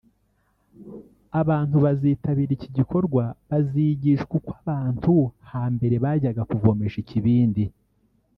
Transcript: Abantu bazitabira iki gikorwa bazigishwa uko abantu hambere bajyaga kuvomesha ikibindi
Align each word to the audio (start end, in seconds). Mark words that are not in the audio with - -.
Abantu 1.41 1.75
bazitabira 1.83 2.51
iki 2.57 2.69
gikorwa 2.77 3.23
bazigishwa 3.49 4.33
uko 4.39 4.51
abantu 4.61 5.13
hambere 5.51 5.95
bajyaga 6.03 6.41
kuvomesha 6.49 6.97
ikibindi 7.03 7.63